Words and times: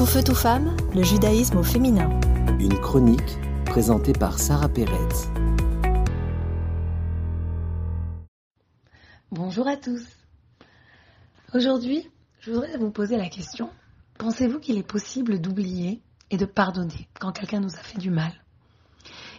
Tout 0.00 0.06
feu, 0.06 0.22
tout 0.24 0.34
femme, 0.34 0.74
le 0.94 1.02
judaïsme 1.02 1.58
au 1.58 1.62
féminin. 1.62 2.08
Une 2.58 2.80
chronique 2.80 3.36
présentée 3.66 4.14
par 4.14 4.38
Sarah 4.38 4.70
Pérez. 4.70 4.96
Bonjour 9.30 9.68
à 9.68 9.76
tous. 9.76 10.02
Aujourd'hui, 11.52 12.08
je 12.40 12.50
voudrais 12.50 12.78
vous 12.78 12.90
poser 12.90 13.18
la 13.18 13.28
question. 13.28 13.68
Pensez-vous 14.16 14.58
qu'il 14.58 14.78
est 14.78 14.82
possible 14.82 15.38
d'oublier 15.38 16.00
et 16.30 16.38
de 16.38 16.46
pardonner 16.46 17.06
quand 17.20 17.32
quelqu'un 17.32 17.60
nous 17.60 17.76
a 17.76 17.82
fait 17.82 17.98
du 17.98 18.08
mal? 18.08 18.32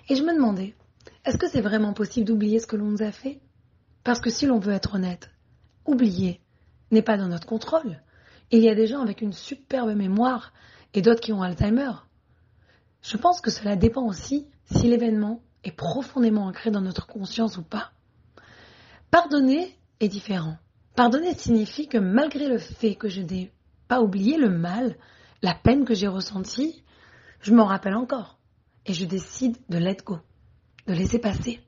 Et 0.10 0.16
je 0.16 0.22
me 0.22 0.36
demandais, 0.36 0.76
est-ce 1.26 1.40
que 1.40 1.50
c'est 1.50 1.62
vraiment 1.62 1.94
possible 1.94 2.28
d'oublier 2.28 2.60
ce 2.60 2.68
que 2.68 2.76
l'on 2.76 2.86
nous 2.86 3.02
a 3.02 3.12
fait? 3.12 3.40
Parce 4.04 4.22
que 4.22 4.30
si 4.30 4.46
l'on 4.46 4.60
veut 4.60 4.74
être 4.74 4.94
honnête, 4.94 5.32
oublier 5.88 6.40
n'est 6.92 7.02
pas 7.02 7.18
dans 7.18 7.30
notre 7.30 7.48
contrôle. 7.48 8.00
Il 8.54 8.60
y 8.60 8.70
a 8.70 8.76
des 8.76 8.86
gens 8.86 9.02
avec 9.02 9.22
une 9.22 9.32
superbe 9.32 9.96
mémoire 9.96 10.52
et 10.94 11.02
d'autres 11.02 11.22
qui 11.22 11.32
ont 11.32 11.42
Alzheimer. 11.42 11.92
Je 13.02 13.16
pense 13.16 13.40
que 13.40 13.50
cela 13.50 13.78
dépend 13.78 14.06
aussi 14.06 14.46
si 14.66 14.90
l'événement 14.90 15.42
est 15.64 15.72
profondément 15.72 16.48
ancré 16.48 16.70
dans 16.70 16.82
notre 16.82 17.08
conscience 17.08 17.58
ou 17.58 17.64
pas. 17.64 17.92
Pardonner 19.10 19.78
est 20.02 20.10
différent. 20.10 20.58
Pardonner 20.96 21.34
signifie 21.34 21.88
que 21.88 21.98
malgré 21.98 22.50
le 22.50 22.58
fait 22.58 22.96
que 22.96 23.08
je 23.08 23.22
n'ai 23.22 23.54
pas 23.88 24.02
oublié 24.02 24.38
le 24.38 24.50
mal, 24.50 24.98
la 25.42 25.56
peine 25.56 25.86
que 25.86 25.94
j'ai 25.94 26.08
ressentie, 26.08 26.84
je 27.40 27.54
m'en 27.54 27.66
rappelle 27.66 27.96
encore. 27.96 28.38
Et 28.86 28.94
je 28.94 29.06
décide 29.06 29.58
de 29.70 29.78
let 29.78 29.98
go, 30.06 30.20
de 30.88 30.94
laisser 30.94 31.20
passer, 31.20 31.62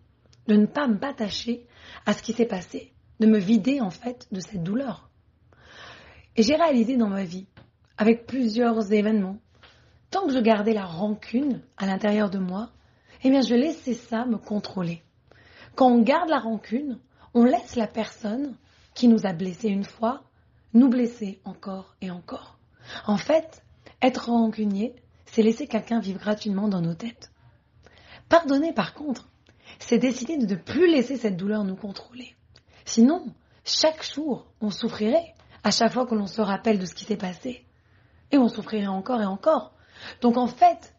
de 0.48 0.56
ne 0.56 0.66
pas 0.66 0.88
m'attacher 0.88 1.66
à 2.06 2.12
ce 2.12 2.22
qui 2.22 2.34
s'est 2.34 2.46
passé, 2.46 2.92
de 3.22 3.28
me 3.28 3.38
vider 3.38 3.80
en 3.80 3.90
fait 3.90 4.28
de 4.34 4.42
cette 4.42 4.64
douleur. 4.64 5.10
Et 6.36 6.44
j'ai 6.44 6.56
réalisé 6.56 6.98
dans 6.98 7.10
ma 7.10 7.24
vie, 7.24 7.46
avec 7.98 8.26
plusieurs 8.26 8.92
événements, 8.92 9.38
tant 10.10 10.26
que 10.26 10.34
je 10.34 10.40
gardais 10.40 10.74
la 10.74 10.86
rancune 10.86 11.62
à 11.78 11.86
l'intérieur 11.86 12.30
de 12.30 12.40
moi, 12.40 12.70
eh 13.24 13.30
bien 13.30 13.42
je 13.42 13.56
laissais 13.56 13.94
ça 13.94 14.26
me 14.26 14.38
contrôler. 14.38 15.04
Quand 15.76 15.88
on 15.88 16.02
garde 16.02 16.30
la 16.30 16.40
rancune, 16.40 17.00
on 17.34 17.46
laisse 17.46 17.76
la 17.76 17.88
personne 17.88 18.56
qui 18.94 19.08
nous 19.08 19.26
a 19.26 19.34
blessés 19.34 19.70
une 19.70 19.84
fois 19.86 20.24
nous 20.74 20.90
blesser 20.90 21.40
encore 21.46 21.96
et 22.02 22.10
encore. 22.10 22.58
En 23.06 23.18
fait, 23.18 23.64
être 24.02 24.30
rancunier, 24.30 24.96
c'est 25.26 25.44
laisser 25.44 25.68
quelqu'un 25.68 26.00
vivre 26.00 26.20
gratuitement 26.20 26.68
dans 26.68 26.82
nos 26.82 26.96
têtes. 26.96 27.32
Pardonner, 28.28 28.74
par 28.74 28.94
contre, 28.94 29.30
c'est 29.80 30.00
décider 30.00 30.38
de 30.38 30.46
ne 30.46 30.56
plus 30.60 30.88
laisser 30.90 31.18
cette 31.18 31.38
douleur 31.38 31.64
nous 31.64 31.76
contrôler. 31.76 32.36
Sinon, 32.86 33.26
chaque 33.64 34.04
jour, 34.04 34.48
on 34.62 34.70
souffrirait 34.70 35.34
à 35.64 35.72
chaque 35.72 35.94
fois 35.94 36.06
que 36.06 36.16
l'on 36.16 36.28
se 36.28 36.42
rappelle 36.42 36.80
de 36.80 36.86
ce 36.86 36.94
qui 36.94 37.06
s'est 37.06 37.18
passé. 37.18 37.66
Et 38.32 38.38
on 38.38 38.50
souffrirait 38.50 38.88
encore 38.88 39.22
et 39.22 39.26
encore. 39.26 39.74
Donc 40.22 40.38
en 40.38 40.48
fait, 40.48 40.94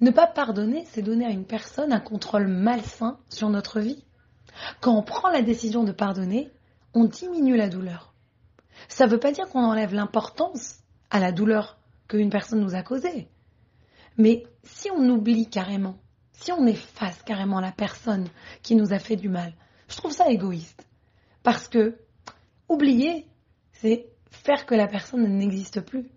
ne 0.00 0.10
pas 0.10 0.26
pardonner, 0.26 0.84
c'est 0.86 1.02
donner 1.02 1.26
à 1.26 1.30
une 1.30 1.44
personne 1.44 1.92
un 1.92 2.00
contrôle 2.00 2.48
malsain 2.48 3.18
sur 3.28 3.48
notre 3.50 3.80
vie. 3.80 4.04
Quand 4.80 4.96
on 4.96 5.02
prend 5.02 5.30
la 5.30 5.42
décision 5.42 5.84
de 5.84 5.92
pardonner, 5.92 6.50
on 6.94 7.04
diminue 7.04 7.56
la 7.56 7.68
douleur. 7.68 8.12
Ça 8.88 9.06
ne 9.06 9.10
veut 9.10 9.20
pas 9.20 9.32
dire 9.32 9.48
qu'on 9.48 9.64
enlève 9.64 9.94
l'importance 9.94 10.80
à 11.10 11.20
la 11.20 11.32
douleur 11.32 11.78
qu'une 12.08 12.30
personne 12.30 12.60
nous 12.60 12.74
a 12.74 12.82
causée. 12.82 13.28
Mais 14.18 14.44
si 14.64 14.90
on 14.90 15.08
oublie 15.08 15.48
carrément, 15.48 15.98
si 16.32 16.52
on 16.52 16.66
efface 16.66 17.22
carrément 17.22 17.60
la 17.60 17.72
personne 17.72 18.28
qui 18.62 18.74
nous 18.74 18.92
a 18.92 18.98
fait 18.98 19.16
du 19.16 19.28
mal, 19.28 19.54
je 19.88 19.96
trouve 19.96 20.12
ça 20.12 20.28
égoïste. 20.28 20.86
Parce 21.42 21.68
que 21.68 21.96
oublier, 22.68 23.26
c'est 23.82 24.06
faire 24.30 24.64
que 24.64 24.76
la 24.76 24.86
personne 24.86 25.26
n'existe 25.36 25.80
plus. 25.80 26.08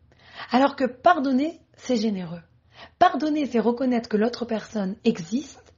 Alors 0.52 0.76
que 0.76 0.86
pardonner, 0.86 1.60
c'est 1.76 1.98
généreux. 1.98 2.42
Pardonner, 3.00 3.48
c'est 3.48 3.60
reconnaître 3.60 4.08
que 4.08 4.18
l'autre 4.18 4.46
personne 4.46 4.96
existe, 5.04 5.74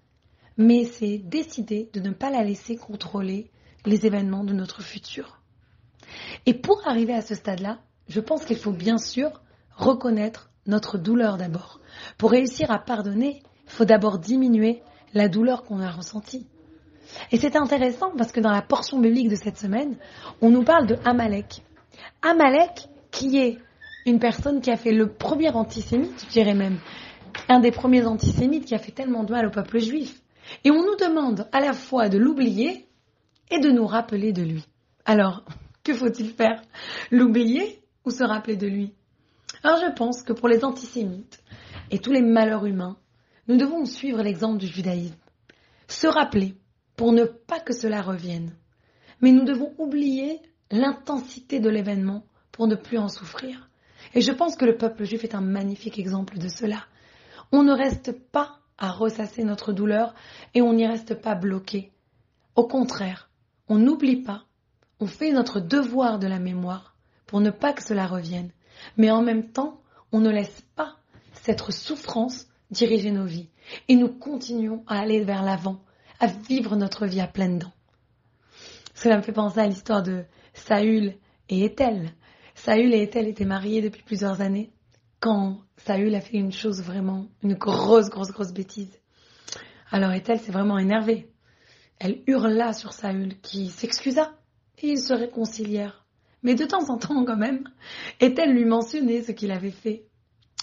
mais 0.58 0.84
c'est 0.84 1.18
décider 1.18 1.90
de 1.94 2.02
ne 2.02 2.12
pas 2.12 2.30
la 2.30 2.44
laisser 2.44 2.76
contrôler 2.76 3.52
les 3.86 4.06
événements 4.06 4.44
de 4.44 4.54
notre 4.54 4.82
futur. 4.82 5.42
Et 6.46 6.54
pour 6.54 6.86
arriver 6.86 7.14
à 7.14 7.22
ce 7.22 7.36
stade-là, 7.36 7.80
je 8.10 8.20
pense 8.20 8.44
qu'il 8.44 8.58
faut 8.58 8.74
bien 8.74 8.98
sûr 8.98 9.42
reconnaître 9.72 10.52
notre 10.66 10.98
douleur 10.98 11.38
d'abord. 11.38 11.80
Pour 12.18 12.32
réussir 12.32 12.70
à 12.70 12.80
pardonner, 12.80 13.44
il 13.66 13.72
faut 13.72 13.86
d'abord 13.86 14.20
diminuer 14.20 14.82
la 15.14 15.30
douleur 15.30 15.64
qu'on 15.64 15.80
a 15.80 15.90
ressentie. 15.90 16.48
Et 17.32 17.38
c'est 17.38 17.56
intéressant 17.56 18.12
parce 18.18 18.34
que 18.34 18.42
dans 18.42 18.52
la 18.52 18.62
portion 18.62 19.00
biblique 19.00 19.30
de 19.30 19.36
cette 19.36 19.58
semaine, 19.58 19.98
on 20.42 20.50
nous 20.50 20.64
parle 20.64 20.88
de 20.88 20.98
Amalek. 21.06 21.64
Amalek, 22.22 22.88
qui 23.12 23.38
est 23.38 23.58
une 24.06 24.20
personne 24.20 24.62
qui 24.62 24.72
a 24.72 24.78
fait 24.78 24.94
le 24.94 25.12
premier 25.12 25.50
antisémite, 25.50 26.26
je 26.26 26.32
dirais 26.32 26.54
même, 26.54 26.80
un 27.50 27.60
des 27.60 27.72
premiers 27.72 28.06
antisémites 28.06 28.66
qui 28.66 28.76
a 28.76 28.80
fait 28.80 28.92
tellement 28.92 29.24
de 29.24 29.32
mal 29.32 29.46
au 29.48 29.52
peuple 29.52 29.80
juif. 29.80 30.22
Et 30.64 30.72
on 30.72 30.84
nous 30.86 30.96
demande 30.96 31.48
à 31.52 31.60
la 31.60 31.74
fois 31.74 32.10
de 32.10 32.18
l'oublier 32.18 32.88
et 33.52 33.60
de 33.60 33.70
nous 33.70 33.86
rappeler 33.86 34.32
de 34.34 34.44
lui. 34.44 34.66
Alors, 35.06 35.44
que 35.84 35.94
faut-il 35.94 36.30
faire? 36.32 36.62
L'oublier 37.12 37.82
ou 38.06 38.12
se 38.12 38.24
rappeler 38.24 38.56
de 38.56 38.68
lui? 38.68 38.94
Alors 39.64 39.80
je 39.80 39.92
pense 39.92 40.24
que 40.24 40.34
pour 40.34 40.48
les 40.48 40.64
antisémites 40.64 41.42
et 41.92 42.00
tous 42.00 42.12
les 42.12 42.22
malheurs 42.22 42.66
humains, 42.66 42.98
nous 43.48 43.58
devons 43.58 43.86
suivre 43.86 44.22
l'exemple 44.22 44.58
du 44.58 44.68
judaïsme. 44.68 45.16
Se 45.88 46.08
rappeler 46.08 46.56
pour 46.96 47.14
ne 47.14 47.24
pas 47.24 47.60
que 47.60 47.74
cela 47.74 48.02
revienne. 48.02 48.54
Mais 49.22 49.32
nous 49.32 49.46
devons 49.46 49.74
oublier 49.78 50.42
l'intensité 50.72 51.60
de 51.60 51.70
l'événement 51.70 52.24
pour 52.52 52.68
ne 52.68 52.76
plus 52.76 52.98
en 52.98 53.10
souffrir. 53.10 53.70
Et 54.14 54.22
je 54.22 54.32
pense 54.32 54.56
que 54.56 54.66
le 54.66 54.78
peuple 54.78 55.04
juif 55.06 55.24
est 55.24 55.36
un 55.36 55.42
magnifique 55.42 56.00
exemple 56.00 56.38
de 56.38 56.48
cela. 56.48 56.84
On 57.52 57.64
ne 57.64 57.74
reste 57.74 58.12
pas 58.12 58.60
à 58.78 58.92
ressasser 58.92 59.44
notre 59.44 59.74
douleur 59.74 60.14
et 60.54 60.62
on 60.62 60.74
n'y 60.74 60.88
reste 60.88 61.16
pas 61.16 61.36
bloqué. 61.36 61.92
Au 62.56 62.68
contraire, 62.68 63.30
on 63.70 63.78
n'oublie 63.78 64.18
pas, 64.18 64.46
on 65.00 65.08
fait 65.08 65.32
notre 65.32 65.60
devoir 65.60 66.20
de 66.20 66.28
la 66.28 66.40
mémoire 66.40 66.96
pour 67.26 67.42
ne 67.42 67.50
pas 67.50 67.74
que 67.74 67.84
cela 67.84 68.08
revienne. 68.08 68.52
Mais 68.98 69.12
en 69.12 69.22
même 69.22 69.52
temps, 69.52 69.82
on 70.12 70.20
ne 70.20 70.30
laisse 70.30 70.64
pas 70.76 70.98
cette 71.34 71.72
souffrance 71.72 72.48
diriger 72.72 73.12
nos 73.12 73.26
vies. 73.26 73.50
Et 73.88 73.96
nous 73.96 74.10
continuons 74.10 74.84
à 74.88 75.00
aller 75.00 75.24
vers 75.24 75.44
l'avant, 75.44 75.82
à 76.20 76.28
vivre 76.28 76.76
notre 76.76 77.06
vie 77.06 77.22
à 77.22 77.28
pleines 77.28 77.60
dents. 77.60 77.74
Cela 78.94 79.18
me 79.18 79.22
fait 79.22 79.32
penser 79.32 79.60
à 79.60 79.68
l'histoire 79.68 80.04
de 80.04 80.26
Saül 80.58 81.16
et 81.50 81.66
Ethel. 81.66 82.12
Saül 82.56 82.94
et 82.94 83.04
Ethel 83.04 83.28
étaient 83.28 83.46
mariés 83.46 83.82
depuis 83.82 84.04
plusieurs 84.04 84.42
années 84.42 84.72
quand 85.20 85.62
Saül 85.78 86.14
a 86.16 86.22
fait 86.22 86.38
une 86.38 86.52
chose 86.52 86.82
vraiment, 86.82 87.28
une 87.44 87.56
grosse, 87.56 88.10
grosse, 88.10 88.32
grosse 88.32 88.54
bêtise. 88.54 89.00
Alors 89.90 90.12
Ethel 90.12 90.40
s'est 90.40 90.52
vraiment 90.52 90.78
énervée. 90.78 91.32
Elle 92.00 92.24
hurla 92.28 92.74
sur 92.74 92.94
Saül 92.94 93.40
qui 93.42 93.70
s'excusa 93.70 94.34
et 94.80 94.90
ils 94.90 95.00
se 95.02 95.14
réconcilièrent. 95.14 96.06
Mais 96.44 96.56
de 96.56 96.66
temps 96.66 96.90
en 96.90 96.98
temps 96.98 97.26
quand 97.26 97.38
même, 97.38 97.64
Ethel 98.20 98.54
lui 98.54 98.66
mentionnait 98.66 99.22
ce 99.22 99.32
qu'il 99.32 99.52
avait 99.52 99.72
fait. 99.72 100.06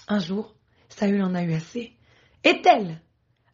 Un 0.07 0.19
jour, 0.19 0.55
Saül 0.89 1.21
en 1.21 1.35
a 1.35 1.43
eu 1.43 1.53
assez. 1.53 1.93
Ethel, 2.43 3.01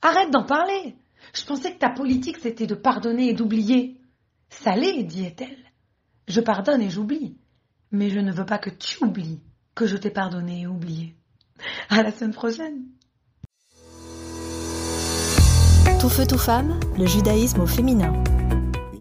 arrête 0.01 0.31
d'en 0.31 0.44
parler. 0.44 0.96
Je 1.34 1.46
pensais 1.46 1.74
que 1.74 1.80
ta 1.80 1.90
politique 1.90 2.40
c'était 2.40 2.68
de 2.68 2.75
pardonner 2.75 3.30
et 3.30 3.34
d'oublier. 3.34 3.97
Salé, 4.50 5.03
dit 5.03 5.25
Ethel. 5.25 5.71
Je 6.28 6.42
pardonne 6.42 6.82
et 6.82 6.90
j'oublie. 6.90 7.38
Mais 7.92 8.09
je 8.09 8.20
ne 8.20 8.32
veux 8.32 8.46
pas 8.46 8.58
que 8.58 8.70
tu 8.70 9.04
oublies 9.04 9.42
que 9.76 9.86
je 9.86 9.98
t'ai 9.98 10.09
pardonné 10.09 10.62
et 10.62 10.68
oublié. 10.68 11.16
À 11.90 12.04
la 12.04 12.12
semaine 12.12 12.34
prochaine. 12.34 12.84
Tout 16.00 16.10
feu, 16.10 16.26
tout 16.26 16.38
femme, 16.38 16.80
le 16.98 17.06
judaïsme 17.06 17.62
au 17.62 17.68
féminin. 17.68 18.14